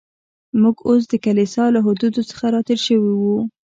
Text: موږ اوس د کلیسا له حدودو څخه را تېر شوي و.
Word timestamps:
موږ 0.61 0.77
اوس 0.87 1.03
د 1.09 1.13
کلیسا 1.25 1.63
له 1.75 1.79
حدودو 1.85 2.21
څخه 2.29 2.45
را 2.53 2.61
تېر 2.67 2.79
شوي 2.87 3.13
و. 3.15 3.23